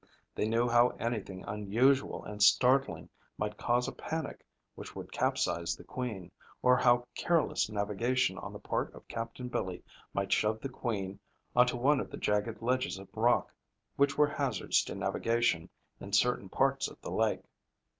They 0.33 0.47
knew 0.47 0.67
how 0.67 0.87
anything 0.99 1.43
unusual 1.45 2.23
and 2.25 2.41
startling 2.41 3.07
might 3.37 3.55
cause 3.59 3.87
a 3.87 3.91
panic 3.91 4.43
which 4.73 4.95
would 4.95 5.11
capsize 5.11 5.75
the 5.75 5.83
Queen 5.83 6.31
or 6.63 6.75
how 6.75 7.05
careless 7.13 7.69
navigation 7.69 8.35
on 8.39 8.51
the 8.51 8.57
part 8.57 8.91
of 8.95 9.07
Captain 9.07 9.47
Billy 9.47 9.83
might 10.11 10.31
shove 10.33 10.59
the 10.59 10.69
Queen 10.69 11.19
onto 11.55 11.77
one 11.77 11.99
of 11.99 12.09
the 12.09 12.17
jagged 12.17 12.63
ledges 12.63 12.97
of 12.97 13.09
rock 13.15 13.53
which 13.95 14.17
were 14.17 14.25
hazards 14.25 14.83
to 14.85 14.95
navigation 14.95 15.69
in 15.99 16.13
certain 16.13 16.49
parts 16.49 16.87
of 16.87 16.99
the 17.01 17.11
lake. 17.11 17.45